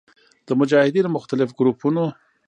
[0.47, 2.03] د مجاهدینو مختلف ګروپونو